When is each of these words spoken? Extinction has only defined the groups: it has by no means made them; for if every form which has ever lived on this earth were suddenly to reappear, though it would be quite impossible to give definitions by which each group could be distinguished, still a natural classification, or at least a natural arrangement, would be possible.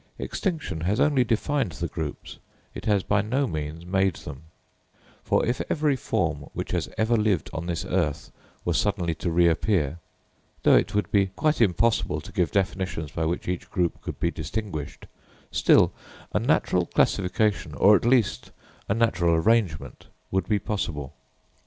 Extinction 0.17 0.81
has 0.81 0.99
only 0.99 1.23
defined 1.23 1.73
the 1.73 1.87
groups: 1.87 2.39
it 2.73 2.85
has 2.85 3.03
by 3.03 3.21
no 3.21 3.45
means 3.45 3.85
made 3.85 4.15
them; 4.15 4.45
for 5.23 5.45
if 5.45 5.61
every 5.69 5.95
form 5.95 6.49
which 6.55 6.71
has 6.71 6.89
ever 6.97 7.15
lived 7.15 7.51
on 7.53 7.67
this 7.67 7.85
earth 7.85 8.31
were 8.65 8.73
suddenly 8.73 9.13
to 9.13 9.29
reappear, 9.29 9.99
though 10.63 10.75
it 10.75 10.95
would 10.95 11.11
be 11.11 11.27
quite 11.35 11.61
impossible 11.61 12.19
to 12.19 12.31
give 12.31 12.49
definitions 12.49 13.11
by 13.11 13.25
which 13.25 13.47
each 13.47 13.69
group 13.69 14.01
could 14.01 14.19
be 14.19 14.31
distinguished, 14.31 15.05
still 15.51 15.91
a 16.33 16.39
natural 16.39 16.87
classification, 16.87 17.75
or 17.75 17.95
at 17.95 18.03
least 18.03 18.49
a 18.89 18.95
natural 18.95 19.35
arrangement, 19.35 20.07
would 20.31 20.49
be 20.49 20.57
possible. 20.57 21.13